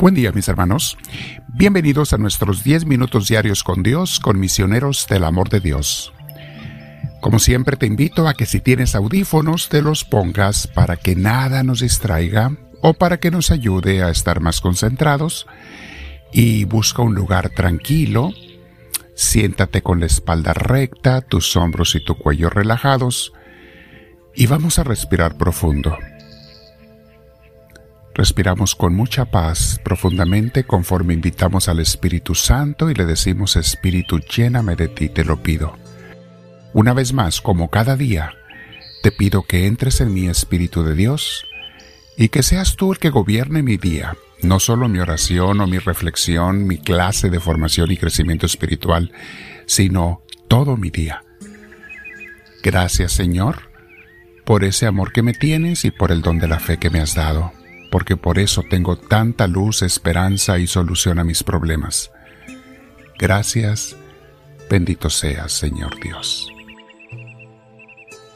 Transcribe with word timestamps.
Buen 0.00 0.14
día 0.14 0.30
mis 0.30 0.46
hermanos. 0.46 0.96
Bienvenidos 1.48 2.12
a 2.12 2.18
nuestros 2.18 2.62
10 2.62 2.86
minutos 2.86 3.26
diarios 3.26 3.64
con 3.64 3.82
Dios, 3.82 4.20
con 4.20 4.38
misioneros 4.38 5.08
del 5.08 5.24
amor 5.24 5.48
de 5.48 5.58
Dios. 5.58 6.12
Como 7.20 7.40
siempre 7.40 7.76
te 7.76 7.86
invito 7.86 8.28
a 8.28 8.34
que 8.34 8.46
si 8.46 8.60
tienes 8.60 8.94
audífonos 8.94 9.68
te 9.68 9.82
los 9.82 10.04
pongas 10.04 10.68
para 10.68 10.96
que 10.96 11.16
nada 11.16 11.64
nos 11.64 11.80
distraiga 11.80 12.52
o 12.80 12.94
para 12.94 13.18
que 13.18 13.32
nos 13.32 13.50
ayude 13.50 14.04
a 14.04 14.10
estar 14.10 14.38
más 14.38 14.60
concentrados 14.60 15.48
y 16.32 16.62
busca 16.62 17.02
un 17.02 17.16
lugar 17.16 17.50
tranquilo. 17.50 18.30
Siéntate 19.16 19.82
con 19.82 19.98
la 19.98 20.06
espalda 20.06 20.54
recta, 20.54 21.22
tus 21.22 21.56
hombros 21.56 21.96
y 21.96 22.04
tu 22.04 22.16
cuello 22.16 22.50
relajados 22.50 23.32
y 24.32 24.46
vamos 24.46 24.78
a 24.78 24.84
respirar 24.84 25.36
profundo. 25.36 25.98
Respiramos 28.18 28.74
con 28.74 28.96
mucha 28.96 29.26
paz 29.26 29.80
profundamente 29.84 30.64
conforme 30.64 31.14
invitamos 31.14 31.68
al 31.68 31.78
Espíritu 31.78 32.34
Santo 32.34 32.90
y 32.90 32.94
le 32.94 33.06
decimos 33.06 33.54
Espíritu, 33.54 34.18
lléname 34.18 34.74
de 34.74 34.88
ti, 34.88 35.08
te 35.08 35.24
lo 35.24 35.40
pido. 35.40 35.78
Una 36.72 36.94
vez 36.94 37.12
más, 37.12 37.40
como 37.40 37.70
cada 37.70 37.94
día, 37.94 38.34
te 39.04 39.12
pido 39.12 39.44
que 39.44 39.68
entres 39.68 40.00
en 40.00 40.12
mi 40.12 40.26
Espíritu 40.26 40.82
de 40.82 40.96
Dios 40.96 41.46
y 42.16 42.30
que 42.30 42.42
seas 42.42 42.74
tú 42.74 42.92
el 42.92 42.98
que 42.98 43.10
gobierne 43.10 43.62
mi 43.62 43.76
día, 43.76 44.16
no 44.42 44.58
solo 44.58 44.88
mi 44.88 44.98
oración 44.98 45.60
o 45.60 45.68
mi 45.68 45.78
reflexión, 45.78 46.66
mi 46.66 46.78
clase 46.78 47.30
de 47.30 47.38
formación 47.38 47.92
y 47.92 47.98
crecimiento 47.98 48.46
espiritual, 48.46 49.12
sino 49.66 50.22
todo 50.48 50.76
mi 50.76 50.90
día. 50.90 51.22
Gracias 52.64 53.12
Señor 53.12 53.70
por 54.44 54.64
ese 54.64 54.86
amor 54.86 55.12
que 55.12 55.22
me 55.22 55.34
tienes 55.34 55.84
y 55.84 55.92
por 55.92 56.10
el 56.10 56.20
don 56.20 56.40
de 56.40 56.48
la 56.48 56.58
fe 56.58 56.78
que 56.78 56.90
me 56.90 56.98
has 56.98 57.14
dado 57.14 57.52
porque 57.90 58.16
por 58.16 58.38
eso 58.38 58.62
tengo 58.68 58.96
tanta 58.96 59.46
luz, 59.46 59.82
esperanza 59.82 60.58
y 60.58 60.66
solución 60.66 61.18
a 61.18 61.24
mis 61.24 61.42
problemas. 61.42 62.10
Gracias, 63.18 63.96
bendito 64.70 65.10
seas, 65.10 65.52
Señor 65.52 66.00
Dios. 66.00 66.48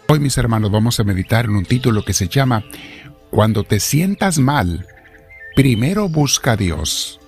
Hoy, 0.08 0.20
mis 0.20 0.36
hermanos, 0.36 0.70
vamos 0.70 0.98
a 1.00 1.04
meditar 1.04 1.46
en 1.46 1.56
un 1.56 1.64
título 1.64 2.04
que 2.04 2.12
se 2.12 2.28
llama 2.28 2.64
Cuando 3.30 3.64
te 3.64 3.80
sientas 3.80 4.38
mal, 4.38 4.86
primero 5.54 6.08
busca 6.08 6.52
a 6.52 6.56
Dios 6.56 7.20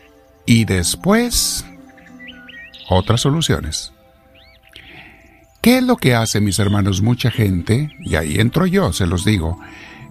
y 0.47 0.65
después 0.65 1.65
otras 2.89 3.21
soluciones. 3.23 3.93
¿Qué 5.63 5.79
es 5.79 5.83
lo 5.83 5.97
que 5.97 6.15
hace, 6.15 6.43
mis 6.43 6.59
hermanos, 6.59 7.01
mucha 7.01 7.31
gente? 7.31 7.91
Y 8.01 8.17
ahí 8.17 8.39
entro 8.39 8.67
yo, 8.67 8.93
se 8.93 9.07
los 9.07 9.25
digo 9.25 9.59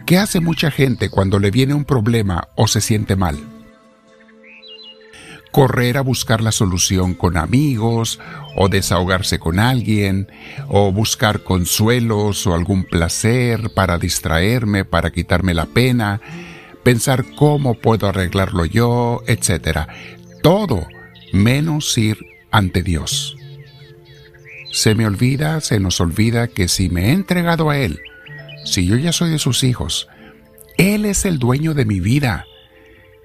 ¿Qué 0.06 0.18
hace 0.18 0.42
mucha 0.42 0.70
gente 0.70 1.10
cuando 1.10 1.40
le 1.40 1.50
viene 1.50 1.74
un 1.74 1.86
problema 1.86 2.50
o 2.56 2.68
se 2.68 2.82
siente 2.82 3.16
mal? 3.16 3.40
Correr 5.52 5.98
a 5.98 6.02
buscar 6.02 6.42
la 6.42 6.52
solución 6.52 7.14
con 7.14 7.38
amigos, 7.38 8.20
o 8.58 8.68
desahogarse 8.68 9.40
con 9.40 9.60
alguien, 9.60 10.28
o 10.68 10.92
buscar 10.92 11.44
consuelos 11.44 12.46
o 12.48 12.54
algún 12.54 12.84
placer 12.84 13.70
para 13.74 13.98
distraerme, 13.98 14.84
para 14.84 15.12
quitarme 15.12 15.54
la 15.54 15.68
pena, 15.68 16.20
pensar 16.84 17.24
cómo 17.38 17.76
puedo 17.76 18.08
arreglarlo 18.08 18.66
yo, 18.66 19.22
etc. 19.28 19.88
Todo 20.42 20.86
menos 21.32 21.98
ir 21.98 22.18
ante 22.52 22.84
Dios. 22.84 23.38
Se 24.72 24.96
me 24.96 25.06
olvida, 25.06 25.62
se 25.62 25.80
nos 25.80 26.02
olvida 26.02 26.48
que 26.48 26.68
si 26.68 26.90
me 26.90 27.10
he 27.10 27.12
entregado 27.12 27.70
a 27.70 27.78
Él, 27.78 28.02
si 28.64 28.86
yo 28.86 28.98
ya 28.98 29.12
soy 29.12 29.30
de 29.30 29.40
sus 29.40 29.64
hijos, 29.64 30.08
Él 30.78 31.06
es 31.06 31.26
el 31.26 31.40
dueño 31.40 31.74
de 31.74 31.86
mi 31.86 32.00
vida. 32.00 32.46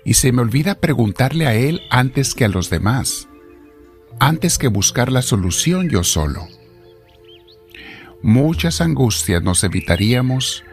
Y 0.05 0.15
se 0.15 0.33
me 0.33 0.43
olvida 0.43 0.81
preguntarle 0.81 1.47
a 1.47 1.55
Él 1.55 1.83
antes 1.91 2.35
que 2.35 2.45
a 2.45 2.49
los 2.49 2.71
demás, 2.71 3.29
antes 4.19 4.59
que 4.59 4.69
buscar 4.69 5.13
la 5.13 5.23
solución 5.23 5.89
yo 5.89 6.03
solo. 6.05 6.49
Muchas 8.23 8.81
angustias 8.81 9.43
nos 9.43 9.63
evitaríamos 9.63 10.65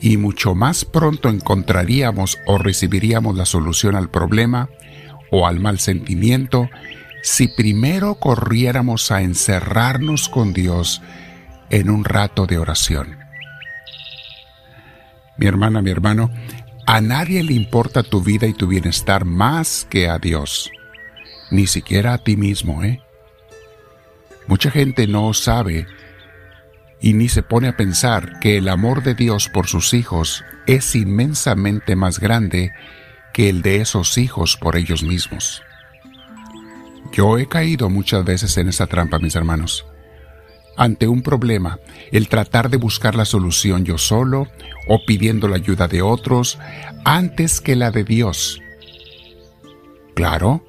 y 0.00 0.16
mucho 0.16 0.54
más 0.54 0.84
pronto 0.84 1.28
encontraríamos 1.28 2.38
o 2.46 2.58
recibiríamos 2.58 3.36
la 3.36 3.46
solución 3.46 3.94
al 3.94 4.10
problema 4.10 4.68
o 5.30 5.46
al 5.46 5.60
mal 5.60 5.78
sentimiento 5.78 6.70
si 7.22 7.48
primero 7.48 8.16
corriéramos 8.16 9.10
a 9.10 9.22
encerrarnos 9.22 10.28
con 10.28 10.52
Dios 10.52 11.02
en 11.70 11.90
un 11.90 12.04
rato 12.04 12.46
de 12.46 12.58
oración 12.58 13.27
mi 15.38 15.46
hermana, 15.46 15.80
mi 15.80 15.90
hermano, 15.90 16.30
a 16.86 17.00
nadie 17.00 17.42
le 17.42 17.54
importa 17.54 18.02
tu 18.02 18.22
vida 18.22 18.46
y 18.46 18.52
tu 18.52 18.66
bienestar 18.66 19.24
más 19.24 19.86
que 19.88 20.08
a 20.08 20.18
Dios, 20.18 20.70
ni 21.50 21.66
siquiera 21.66 22.14
a 22.14 22.18
ti 22.18 22.36
mismo, 22.36 22.82
¿eh? 22.82 23.00
Mucha 24.46 24.70
gente 24.70 25.06
no 25.06 25.32
sabe 25.34 25.86
y 27.00 27.12
ni 27.12 27.28
se 27.28 27.42
pone 27.42 27.68
a 27.68 27.76
pensar 27.76 28.40
que 28.40 28.56
el 28.56 28.68
amor 28.68 29.02
de 29.02 29.14
Dios 29.14 29.48
por 29.48 29.66
sus 29.66 29.94
hijos 29.94 30.42
es 30.66 30.94
inmensamente 30.94 31.94
más 31.94 32.18
grande 32.18 32.72
que 33.32 33.48
el 33.48 33.62
de 33.62 33.80
esos 33.80 34.18
hijos 34.18 34.56
por 34.56 34.76
ellos 34.76 35.02
mismos. 35.02 35.62
Yo 37.12 37.38
he 37.38 37.46
caído 37.46 37.88
muchas 37.88 38.24
veces 38.24 38.56
en 38.56 38.68
esa 38.68 38.86
trampa, 38.86 39.18
mis 39.18 39.36
hermanos 39.36 39.84
ante 40.78 41.08
un 41.08 41.22
problema, 41.22 41.80
el 42.12 42.28
tratar 42.28 42.70
de 42.70 42.76
buscar 42.76 43.16
la 43.16 43.24
solución 43.24 43.84
yo 43.84 43.98
solo 43.98 44.46
o 44.88 45.04
pidiendo 45.04 45.48
la 45.48 45.56
ayuda 45.56 45.86
de 45.86 46.02
otros 46.02 46.58
antes 47.04 47.60
que 47.60 47.76
la 47.76 47.90
de 47.90 48.04
Dios. 48.04 48.60
Claro, 50.14 50.64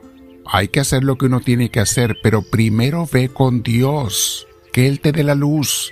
hay 0.45 0.67
que 0.67 0.79
hacer 0.79 1.03
lo 1.03 1.17
que 1.17 1.25
uno 1.25 1.39
tiene 1.39 1.69
que 1.69 1.79
hacer, 1.79 2.17
pero 2.21 2.41
primero 2.41 3.07
ve 3.11 3.29
con 3.29 3.63
Dios, 3.63 4.47
que 4.71 4.87
Él 4.87 4.99
te 4.99 5.11
dé 5.11 5.23
la 5.23 5.35
luz. 5.35 5.91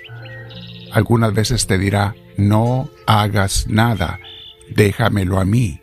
Algunas 0.92 1.32
veces 1.34 1.66
te 1.66 1.78
dirá, 1.78 2.14
no 2.36 2.90
hagas 3.06 3.66
nada, 3.68 4.20
déjamelo 4.70 5.40
a 5.40 5.44
mí, 5.44 5.80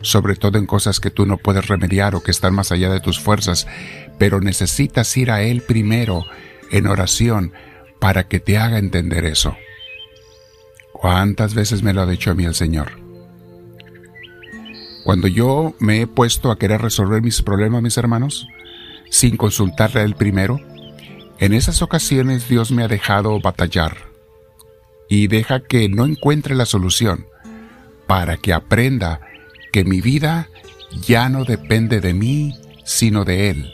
sobre 0.00 0.36
todo 0.36 0.58
en 0.58 0.66
cosas 0.66 1.00
que 1.00 1.10
tú 1.10 1.26
no 1.26 1.36
puedes 1.36 1.66
remediar 1.68 2.14
o 2.14 2.22
que 2.22 2.30
están 2.30 2.54
más 2.54 2.72
allá 2.72 2.90
de 2.90 3.00
tus 3.00 3.20
fuerzas, 3.20 3.66
pero 4.18 4.40
necesitas 4.40 5.16
ir 5.16 5.30
a 5.30 5.42
Él 5.42 5.62
primero 5.62 6.24
en 6.70 6.86
oración 6.86 7.52
para 8.00 8.26
que 8.28 8.40
te 8.40 8.58
haga 8.58 8.78
entender 8.78 9.24
eso. 9.24 9.56
¿Cuántas 11.02 11.54
veces 11.54 11.82
me 11.82 11.92
lo 11.92 12.00
ha 12.00 12.06
dicho 12.06 12.30
a 12.30 12.34
mí 12.34 12.44
el 12.44 12.54
Señor? 12.54 12.92
Cuando 15.04 15.26
yo 15.26 15.74
me 15.80 16.00
he 16.00 16.06
puesto 16.06 16.50
a 16.50 16.58
querer 16.58 16.80
resolver 16.80 17.20
mis 17.20 17.42
problemas, 17.42 17.82
mis 17.82 17.98
hermanos, 17.98 18.46
sin 19.10 19.36
consultarle 19.36 20.00
a 20.00 20.04
Él 20.04 20.14
primero, 20.14 20.60
en 21.40 21.52
esas 21.52 21.82
ocasiones 21.82 22.48
Dios 22.48 22.70
me 22.70 22.84
ha 22.84 22.88
dejado 22.88 23.40
batallar 23.40 23.96
y 25.08 25.26
deja 25.26 25.60
que 25.60 25.88
no 25.88 26.06
encuentre 26.06 26.54
la 26.54 26.66
solución 26.66 27.26
para 28.06 28.36
que 28.36 28.52
aprenda 28.52 29.20
que 29.72 29.84
mi 29.84 30.00
vida 30.00 30.48
ya 31.04 31.28
no 31.28 31.44
depende 31.44 32.00
de 32.00 32.14
mí, 32.14 32.54
sino 32.84 33.24
de 33.24 33.50
Él 33.50 33.72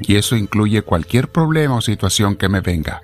y 0.00 0.16
eso 0.16 0.36
incluye 0.36 0.82
cualquier 0.82 1.28
problema 1.28 1.76
o 1.76 1.80
situación 1.80 2.36
que 2.36 2.48
me 2.48 2.60
venga. 2.60 3.02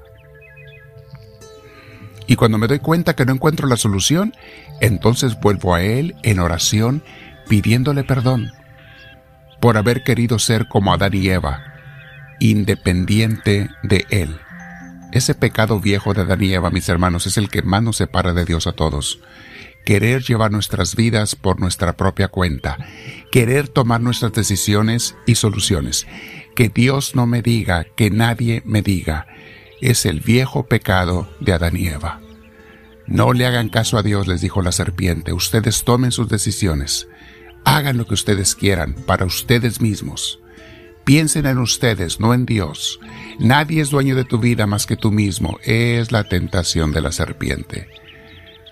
Y 2.29 2.37
cuando 2.37 2.59
me 2.59 2.67
doy 2.67 2.79
cuenta 2.79 3.17
que 3.17 3.25
no 3.25 3.33
encuentro 3.33 3.67
la 3.67 3.79
solución, 3.79 4.35
entonces 4.81 5.41
vuelvo 5.41 5.75
a 5.75 5.83
Él 5.83 6.15
en 6.23 6.39
oración 6.39 7.03
pidiéndole 7.49 8.05
perdón 8.05 8.53
por 9.61 9.79
haber 9.79 10.05
querido 10.05 10.39
ser 10.39 10.69
como 10.69 10.93
Adán 10.93 11.15
y 11.15 11.29
Eva, 11.31 11.65
independiente 12.39 13.71
de 13.83 14.07
Él. 14.11 14.39
Ese 15.11 15.35
pecado 15.35 15.81
viejo 15.81 16.13
de 16.13 16.21
Adán 16.21 16.43
y 16.43 16.53
Eva, 16.53 16.71
mis 16.71 16.89
hermanos, 16.91 17.27
es 17.27 17.39
el 17.39 17.49
que 17.49 17.63
más 17.63 17.83
nos 17.83 17.97
separa 17.97 18.35
de 18.35 18.45
Dios 18.45 18.67
a 18.67 18.73
todos. 18.73 19.21
Querer 19.87 20.23
llevar 20.23 20.53
nuestras 20.53 20.97
vidas 20.97 21.35
por 21.35 21.59
nuestra 21.59 21.97
propia 21.97 22.29
cuenta, 22.29 22.77
querer 23.33 23.69
tomar 23.69 24.03
nuestras 24.03 24.35
decisiones 24.35 25.17
y 25.27 25.37
soluciones, 25.37 26.07
que 26.55 26.69
Dios 26.69 27.17
no 27.17 27.27
me 27.27 27.41
diga, 27.41 27.87
que 27.97 28.11
nadie 28.11 28.63
me 28.67 28.83
diga, 28.83 29.27
es 29.81 30.07
el 30.07 30.21
viejo 30.21 30.67
pecado 30.67 31.29
de 31.41 31.53
Adán 31.53 31.77
y 31.77 31.89
Eva. 31.89 32.21
No 33.07 33.33
le 33.33 33.47
hagan 33.47 33.69
caso 33.69 33.97
a 33.97 34.03
Dios, 34.03 34.29
les 34.29 34.41
dijo 34.41 34.61
la 34.63 34.73
serpiente, 34.73 35.33
ustedes 35.33 35.85
tomen 35.85 36.13
sus 36.13 36.29
decisiones, 36.29 37.09
hagan 37.65 37.97
lo 37.97 38.07
que 38.07 38.15
ustedes 38.15 38.55
quieran 38.55 38.95
para 39.07 39.25
ustedes 39.25 39.81
mismos. 39.81 40.41
Piensen 41.09 41.47
en 41.47 41.57
ustedes, 41.57 42.21
no 42.21 42.35
en 42.35 42.45
Dios. 42.45 43.01
Nadie 43.39 43.81
es 43.81 43.89
dueño 43.89 44.15
de 44.15 44.25
tu 44.25 44.39
vida 44.39 44.67
más 44.67 44.85
que 44.85 44.95
tú 44.95 45.11
mismo. 45.11 45.59
Es 45.65 46.13
la 46.13 46.25
tentación 46.25 46.93
de 46.93 47.01
la 47.01 47.13
serpiente. 47.13 47.89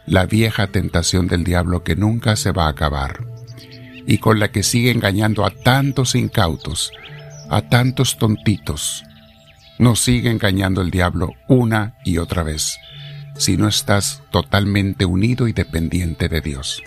La 0.05 0.27
vieja 0.27 0.67
tentación 0.67 1.29
del 1.29 1.45
diablo 1.45 1.83
que 1.83 1.97
nunca 1.97 2.37
se 2.37 2.53
va 2.53 2.67
a 2.67 2.69
acabar. 2.69 3.27
Y 4.07 4.19
con 4.19 4.39
la 4.39 4.53
que 4.53 4.63
sigue 4.63 4.91
engañando 4.91 5.47
a 5.47 5.51
tantos 5.51 6.15
incautos, 6.15 6.93
a 7.49 7.63
tantos 7.71 8.19
tontitos. 8.19 9.03
Nos 9.79 10.01
sigue 10.01 10.31
engañando 10.31 10.81
el 10.81 10.91
diablo 10.91 11.33
una 11.49 11.97
y 12.05 12.19
otra 12.19 12.43
vez, 12.43 12.79
si 13.37 13.57
no 13.57 13.69
estás 13.69 14.23
totalmente 14.31 15.05
unido 15.05 15.49
y 15.49 15.53
dependiente 15.53 16.29
de 16.29 16.41
Dios. 16.41 16.83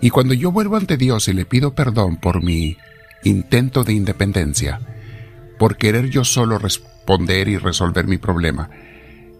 Y 0.00 0.10
cuando 0.10 0.34
yo 0.34 0.50
vuelvo 0.50 0.76
ante 0.76 0.96
Dios 0.96 1.28
y 1.28 1.32
le 1.32 1.44
pido 1.44 1.74
perdón 1.74 2.16
por 2.16 2.42
mi 2.42 2.76
intento 3.22 3.84
de 3.84 3.94
independencia, 3.94 4.80
por 5.58 5.76
querer 5.76 6.10
yo 6.10 6.24
solo 6.24 6.58
responder 6.58 7.48
y 7.48 7.58
resolver 7.58 8.06
mi 8.06 8.18
problema, 8.18 8.70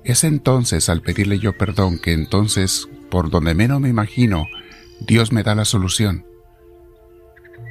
es 0.04 0.22
entonces 0.22 0.88
al 0.88 1.02
pedirle 1.02 1.38
yo 1.38 1.56
perdón 1.56 1.98
que 1.98 2.12
entonces, 2.12 2.88
por 3.10 3.30
donde 3.30 3.54
menos 3.54 3.80
me 3.80 3.88
imagino, 3.88 4.46
Dios 5.00 5.32
me 5.32 5.42
da 5.42 5.54
la 5.54 5.64
solución. 5.64 6.24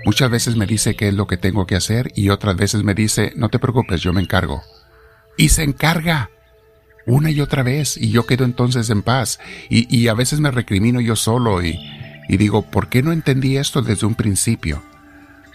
Muchas 0.05 0.29
veces 0.29 0.55
me 0.55 0.65
dice 0.65 0.95
qué 0.95 1.07
es 1.07 1.13
lo 1.13 1.27
que 1.27 1.37
tengo 1.37 1.65
que 1.65 1.75
hacer 1.75 2.11
y 2.15 2.29
otras 2.29 2.57
veces 2.57 2.83
me 2.83 2.93
dice, 2.93 3.31
no 3.35 3.49
te 3.49 3.59
preocupes, 3.59 4.01
yo 4.01 4.11
me 4.11 4.21
encargo. 4.21 4.61
Y 5.37 5.49
se 5.49 5.63
encarga 5.63 6.29
una 7.05 7.31
y 7.31 7.41
otra 7.41 7.63
vez 7.63 7.97
y 7.97 8.11
yo 8.11 8.25
quedo 8.25 8.45
entonces 8.45 8.89
en 8.89 9.01
paz 9.01 9.39
y, 9.69 10.07
a 10.07 10.13
veces 10.13 10.39
me 10.39 10.51
recrimino 10.51 11.01
yo 11.01 11.15
solo 11.15 11.63
y, 11.63 11.79
y 12.27 12.37
digo, 12.37 12.63
¿por 12.63 12.89
qué 12.89 13.01
no 13.01 13.11
entendí 13.11 13.57
esto 13.57 13.81
desde 13.81 14.05
un 14.05 14.15
principio? 14.15 14.83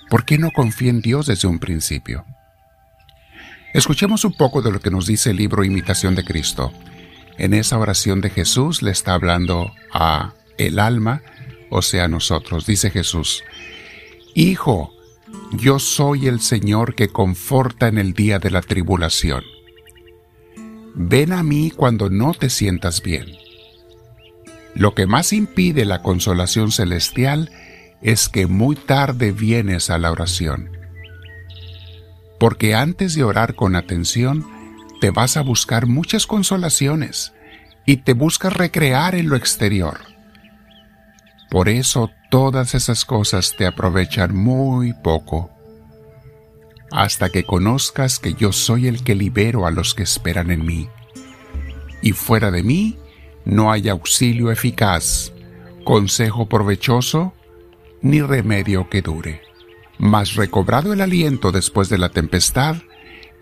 ¿Por 0.08 0.24
qué 0.24 0.38
no 0.38 0.50
confié 0.50 0.90
en 0.90 1.00
Dios 1.00 1.26
desde 1.26 1.48
un 1.48 1.58
principio? 1.58 2.24
Escuchemos 3.74 4.24
un 4.24 4.32
poco 4.32 4.62
de 4.62 4.72
lo 4.72 4.80
que 4.80 4.90
nos 4.90 5.06
dice 5.06 5.30
el 5.30 5.36
libro 5.36 5.62
Imitación 5.62 6.14
de 6.14 6.24
Cristo. 6.24 6.72
En 7.36 7.52
esa 7.52 7.78
oración 7.78 8.22
de 8.22 8.30
Jesús 8.30 8.82
le 8.82 8.90
está 8.90 9.12
hablando 9.12 9.72
a 9.92 10.32
el 10.56 10.78
alma, 10.78 11.22
o 11.70 11.82
sea, 11.82 12.04
a 12.04 12.08
nosotros. 12.08 12.64
Dice 12.66 12.90
Jesús, 12.90 13.44
Hijo, 14.38 14.92
yo 15.52 15.80
soy 15.80 16.28
el 16.28 16.40
Señor 16.40 16.94
que 16.94 17.08
conforta 17.08 17.88
en 17.88 17.98
el 17.98 18.12
día 18.12 18.38
de 18.38 18.50
la 18.50 18.62
tribulación. 18.62 19.42
Ven 20.94 21.32
a 21.32 21.42
mí 21.42 21.70
cuando 21.70 22.08
no 22.08 22.34
te 22.34 22.48
sientas 22.48 23.02
bien 23.02 23.26
lo 24.78 24.94
que 24.94 25.06
más 25.06 25.32
impide 25.32 25.84
la 25.84 26.02
consolación 26.02 26.70
celestial 26.70 27.50
es 28.00 28.28
que 28.28 28.46
muy 28.46 28.76
tarde 28.76 29.32
vienes 29.32 29.90
a 29.90 29.98
la 29.98 30.12
oración. 30.12 30.70
Porque 32.38 32.76
antes 32.76 33.16
de 33.16 33.24
orar 33.24 33.56
con 33.56 33.74
atención, 33.74 34.46
te 35.00 35.10
vas 35.10 35.36
a 35.36 35.42
buscar 35.42 35.86
muchas 35.86 36.28
consolaciones 36.28 37.32
y 37.86 37.98
te 37.98 38.12
buscas 38.12 38.52
recrear 38.52 39.16
en 39.16 39.28
lo 39.28 39.34
exterior. 39.34 39.98
Por 41.50 41.68
eso 41.68 42.12
todas 42.30 42.74
esas 42.74 43.04
cosas 43.04 43.54
te 43.56 43.66
aprovechan 43.66 44.34
muy 44.34 44.92
poco, 44.92 45.50
hasta 46.90 47.30
que 47.30 47.44
conozcas 47.44 48.18
que 48.18 48.34
yo 48.34 48.52
soy 48.52 48.86
el 48.86 49.02
que 49.02 49.14
libero 49.14 49.66
a 49.66 49.70
los 49.70 49.94
que 49.94 50.02
esperan 50.02 50.50
en 50.50 50.64
mí. 50.64 50.88
Y 52.02 52.12
fuera 52.12 52.50
de 52.50 52.62
mí, 52.62 52.98
no 53.44 53.72
hay 53.72 53.88
auxilio 53.88 54.50
eficaz, 54.50 55.32
consejo 55.84 56.48
provechoso, 56.48 57.32
ni 58.02 58.20
remedio 58.20 58.88
que 58.88 59.02
dure. 59.02 59.42
Mas 59.98 60.34
recobrado 60.34 60.92
el 60.92 61.00
aliento 61.00 61.50
después 61.50 61.88
de 61.88 61.98
la 61.98 62.10
tempestad, 62.10 62.76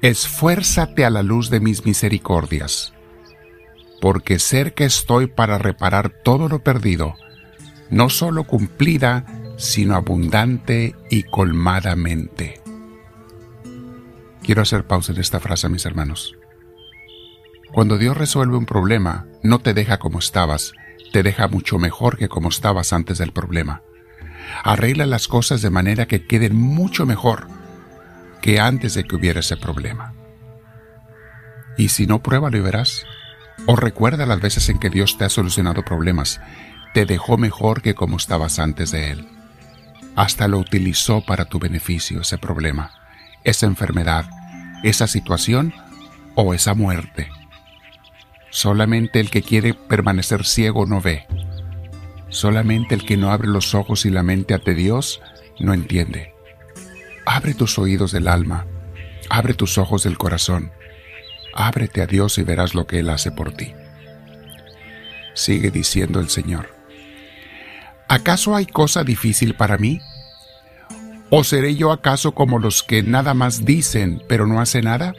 esfuérzate 0.01 1.05
a 1.05 1.11
la 1.11 1.23
luz 1.23 1.51
de 1.51 1.61
mis 1.61 1.85
misericordias, 1.85 2.95
porque 4.01 4.39
cerca 4.39 4.85
estoy 4.85 5.27
para 5.27 5.59
reparar 5.59 6.11
todo 6.23 6.49
lo 6.49 6.63
perdido, 6.63 7.17
no 7.91 8.11
solo 8.11 8.45
cumplida, 8.45 9.25
sino 9.57 9.95
abundante 9.95 10.95
y 11.11 11.25
colmadamente. 11.25 12.61
Quiero 14.43 14.63
hacer 14.63 14.87
pausa 14.87 15.13
en 15.13 15.21
esta 15.21 15.41
frase, 15.41 15.69
mis 15.69 15.87
hermanos. 15.87 16.37
Cuando 17.73 17.99
Dios 17.99 18.17
resuelve 18.17 18.57
un 18.57 18.67
problema, 18.67 19.27
no 19.43 19.59
te 19.59 19.75
deja 19.75 19.99
como 19.99 20.19
estabas, 20.19 20.73
te 21.13 21.23
deja 21.23 21.49
mucho 21.49 21.79
mejor 21.79 22.17
que 22.17 22.29
como 22.29 22.49
estabas 22.49 22.93
antes 22.93 23.19
del 23.19 23.33
problema. 23.33 23.83
Arregla 24.63 25.07
las 25.07 25.29
cosas 25.29 25.63
de 25.63 25.71
manera 25.71 26.07
que 26.07 26.27
queden 26.27 26.57
mucho 26.57 27.07
mejor 27.07 27.49
que 28.41 28.61
antes 28.61 28.95
de 28.95 29.05
que 29.05 29.17
hubiera 29.17 29.41
ese 29.41 29.57
problema. 29.57 30.15
Y 31.77 31.89
si 31.89 32.07
no, 32.07 32.23
pruébalo 32.23 32.57
y 32.57 32.61
verás. 32.61 33.05
O 33.67 33.77
recuerda 33.77 34.27
las 34.27 34.41
veces 34.41 34.69
en 34.69 34.79
que 34.79 34.91
Dios 34.91 35.19
te 35.19 35.25
ha 35.25 35.29
solucionado 35.29 35.85
problemas, 35.85 36.41
te 36.97 37.05
dejó 37.05 37.37
mejor 37.37 37.83
que 37.83 37.95
como 37.95 38.17
estabas 38.17 38.59
antes 38.59 38.91
de 38.91 39.11
Él. 39.11 39.29
Hasta 40.15 40.49
lo 40.49 40.57
utilizó 40.57 41.21
para 41.21 41.45
tu 41.45 41.59
beneficio 41.59 42.23
ese 42.23 42.39
problema, 42.39 42.91
esa 43.45 43.67
enfermedad, 43.67 44.25
esa 44.83 45.07
situación 45.07 45.75
o 46.37 46.55
esa 46.55 46.73
muerte. 46.73 47.29
Solamente 48.49 49.21
el 49.21 49.29
que 49.29 49.43
quiere 49.43 49.75
permanecer 49.75 50.47
ciego 50.47 50.87
no 50.87 51.03
ve. 51.03 51.27
Solamente 52.31 52.95
el 52.95 53.05
que 53.05 53.19
no 53.19 53.31
abre 53.31 53.49
los 53.49 53.75
ojos 53.75 54.07
y 54.07 54.11
la 54.11 54.23
mente 54.23 54.55
ante 54.55 54.75
Dios 54.75 55.21
no 55.61 55.75
entiende. 55.75 56.33
Abre 57.27 57.53
tus 57.53 57.79
oídos 57.79 58.11
del 58.11 58.27
alma, 58.27 58.65
abre 59.29 59.53
tus 59.53 59.77
ojos 59.77 60.03
del 60.05 60.17
corazón, 60.17 60.73
ábrete 61.53 62.01
a 62.01 62.07
Dios 62.07 62.39
y 62.39 62.43
verás 62.43 62.75
lo 62.75 62.87
que 62.87 63.01
Él 63.01 63.11
hace 63.11 63.33
por 63.33 63.53
ti. 63.53 63.75
Sigue 65.35 65.71
diciendo 65.71 66.21
el 66.21 66.31
Señor. 66.31 66.76
¿Acaso 68.09 68.55
hay 68.55 68.67
cosa 68.67 69.05
difícil 69.05 69.55
para 69.55 69.79
mí? 69.79 70.01
¿O 71.31 71.43
seré 71.45 71.75
yo 71.75 71.91
acaso 71.91 72.33
como 72.33 72.59
los 72.59 72.83
que 72.83 73.03
nada 73.03 73.35
más 73.35 73.65
dicen 73.65 74.23
pero 74.29 74.47
no 74.47 74.61
hacen 74.61 74.85
nada? 74.85 75.15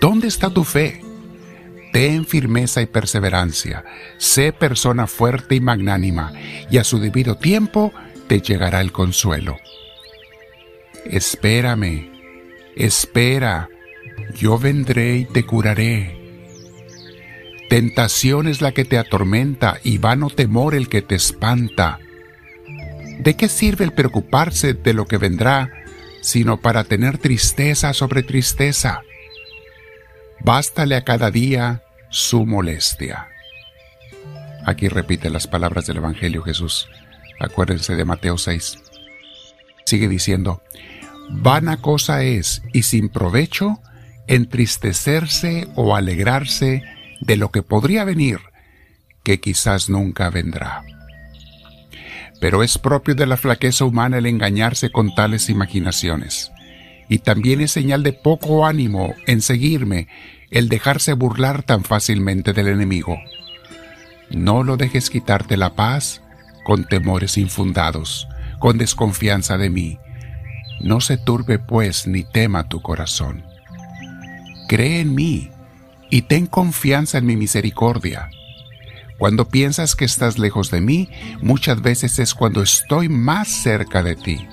¿Dónde 0.00 0.28
está 0.28 0.50
tu 0.50 0.64
fe? 0.64 1.00
ten 1.92 2.24
firmeza 2.24 2.80
y 2.80 2.86
perseverancia, 2.86 3.84
sé 4.16 4.52
persona 4.52 5.06
fuerte 5.06 5.54
y 5.54 5.60
magnánima, 5.60 6.32
y 6.70 6.78
a 6.78 6.84
su 6.84 6.98
debido 6.98 7.36
tiempo 7.36 7.92
te 8.26 8.40
llegará 8.40 8.80
el 8.80 8.92
consuelo. 8.92 9.58
Espérame, 11.04 12.10
espera, 12.74 13.68
yo 14.34 14.58
vendré 14.58 15.18
y 15.18 15.24
te 15.26 15.44
curaré. 15.44 16.21
Tentación 17.72 18.48
es 18.48 18.60
la 18.60 18.72
que 18.72 18.84
te 18.84 18.98
atormenta 18.98 19.78
y 19.82 19.96
vano 19.96 20.28
temor 20.28 20.74
el 20.74 20.90
que 20.90 21.00
te 21.00 21.14
espanta. 21.14 22.00
¿De 23.20 23.32
qué 23.32 23.48
sirve 23.48 23.86
el 23.86 23.94
preocuparse 23.94 24.74
de 24.74 24.92
lo 24.92 25.06
que 25.06 25.16
vendrá, 25.16 25.72
sino 26.20 26.60
para 26.60 26.84
tener 26.84 27.16
tristeza 27.16 27.94
sobre 27.94 28.24
tristeza? 28.24 29.00
Bástale 30.40 30.96
a 30.96 31.04
cada 31.04 31.30
día 31.30 31.82
su 32.10 32.44
molestia. 32.44 33.28
Aquí 34.66 34.88
repite 34.88 35.30
las 35.30 35.46
palabras 35.46 35.86
del 35.86 35.96
Evangelio 35.96 36.42
Jesús. 36.42 36.90
Acuérdense 37.40 37.96
de 37.96 38.04
Mateo 38.04 38.36
6. 38.36 38.76
Sigue 39.86 40.08
diciendo, 40.08 40.60
vana 41.30 41.78
cosa 41.78 42.22
es 42.22 42.60
y 42.74 42.82
sin 42.82 43.08
provecho 43.08 43.80
entristecerse 44.26 45.68
o 45.74 45.96
alegrarse 45.96 46.82
de 47.22 47.36
lo 47.36 47.50
que 47.50 47.62
podría 47.62 48.04
venir, 48.04 48.40
que 49.22 49.40
quizás 49.40 49.88
nunca 49.88 50.28
vendrá. 50.28 50.84
Pero 52.40 52.62
es 52.62 52.78
propio 52.78 53.14
de 53.14 53.26
la 53.26 53.36
flaqueza 53.36 53.84
humana 53.84 54.18
el 54.18 54.26
engañarse 54.26 54.90
con 54.90 55.14
tales 55.14 55.48
imaginaciones 55.48 56.50
y 57.08 57.18
también 57.18 57.60
es 57.60 57.70
señal 57.70 58.02
de 58.02 58.12
poco 58.12 58.66
ánimo 58.66 59.14
en 59.26 59.42
seguirme 59.42 60.08
el 60.50 60.68
dejarse 60.68 61.12
burlar 61.12 61.62
tan 61.62 61.84
fácilmente 61.84 62.52
del 62.52 62.68
enemigo. 62.68 63.18
No 64.30 64.62
lo 64.62 64.76
dejes 64.76 65.10
quitarte 65.10 65.56
la 65.56 65.74
paz 65.74 66.22
con 66.64 66.84
temores 66.86 67.38
infundados, 67.38 68.26
con 68.58 68.78
desconfianza 68.78 69.58
de 69.58 69.70
mí. 69.70 69.98
No 70.80 71.00
se 71.00 71.18
turbe 71.18 71.58
pues 71.58 72.06
ni 72.06 72.24
tema 72.24 72.68
tu 72.68 72.82
corazón. 72.82 73.44
Cree 74.68 75.00
en 75.00 75.14
mí 75.14 75.50
y 76.12 76.20
ten 76.20 76.46
confianza 76.46 77.16
en 77.16 77.24
mi 77.24 77.36
misericordia. 77.36 78.28
Cuando 79.16 79.48
piensas 79.48 79.96
que 79.96 80.04
estás 80.04 80.38
lejos 80.38 80.70
de 80.70 80.82
mí, 80.82 81.08
muchas 81.40 81.80
veces 81.80 82.18
es 82.18 82.34
cuando 82.34 82.60
estoy 82.62 83.08
más 83.08 83.48
cerca 83.48 84.02
de 84.02 84.14
ti. 84.14 84.46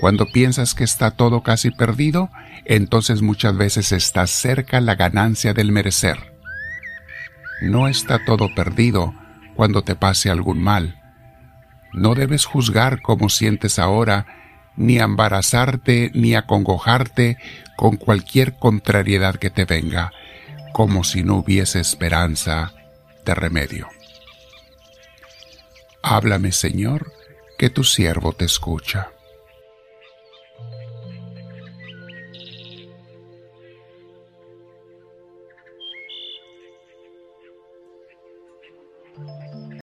Cuando 0.00 0.26
piensas 0.26 0.74
que 0.74 0.84
está 0.84 1.12
todo 1.12 1.42
casi 1.42 1.70
perdido, 1.70 2.28
entonces 2.66 3.22
muchas 3.22 3.56
veces 3.56 3.90
está 3.90 4.26
cerca 4.26 4.82
la 4.82 4.96
ganancia 4.96 5.54
del 5.54 5.72
merecer. 5.72 6.34
No 7.62 7.88
está 7.88 8.22
todo 8.26 8.54
perdido 8.54 9.14
cuando 9.54 9.80
te 9.82 9.94
pase 9.94 10.28
algún 10.28 10.62
mal. 10.62 11.00
No 11.94 12.14
debes 12.14 12.44
juzgar 12.44 13.00
cómo 13.00 13.30
sientes 13.30 13.78
ahora, 13.78 14.26
ni 14.76 14.98
embarazarte 14.98 16.10
ni 16.14 16.34
acongojarte 16.34 17.38
con 17.76 17.96
cualquier 17.96 18.54
contrariedad 18.54 19.36
que 19.36 19.50
te 19.50 19.64
venga, 19.64 20.12
como 20.72 21.04
si 21.04 21.22
no 21.22 21.36
hubiese 21.36 21.80
esperanza 21.80 22.72
de 23.24 23.34
remedio. 23.34 23.88
Háblame, 26.02 26.52
Señor, 26.52 27.12
que 27.58 27.70
tu 27.70 27.84
siervo 27.84 28.32
te 28.32 28.44
escucha. 28.44 29.10